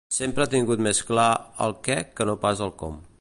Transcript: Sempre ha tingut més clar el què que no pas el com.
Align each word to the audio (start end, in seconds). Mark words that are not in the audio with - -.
Sempre 0.13 0.45
ha 0.45 0.49
tingut 0.53 0.81
més 0.87 1.01
clar 1.11 1.27
el 1.67 1.77
què 1.89 2.01
que 2.21 2.31
no 2.31 2.39
pas 2.47 2.69
el 2.69 2.75
com. 2.83 3.01